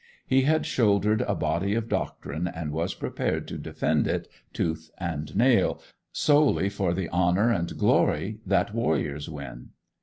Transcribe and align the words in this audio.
He 0.25 0.41
had 0.45 0.65
shouldered 0.65 1.21
a 1.27 1.35
body 1.35 1.75
of 1.75 1.87
doctrine, 1.87 2.47
and 2.47 2.71
was 2.71 2.95
prepared 2.95 3.47
to 3.49 3.59
defend 3.59 4.07
it 4.07 4.27
tooth 4.51 4.89
and 4.97 5.35
nail, 5.35 5.79
solely 6.11 6.69
for 6.69 6.91
the 6.95 7.07
honour 7.09 7.51
and 7.51 7.77
glory 7.77 8.39
that 8.43 8.73
warriors 8.73 9.29
win. 9.29 9.69